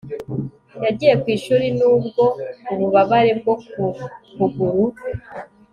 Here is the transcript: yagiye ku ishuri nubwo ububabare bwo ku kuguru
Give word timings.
yagiye 0.83 1.13
ku 1.21 1.27
ishuri 1.35 1.67
nubwo 1.77 2.23
ububabare 2.73 3.31
bwo 3.39 3.53
ku 3.67 3.85
kuguru 4.35 4.83